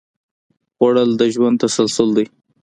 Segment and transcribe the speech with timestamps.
[0.75, 2.25] خوړل د ژوند تسلسل دی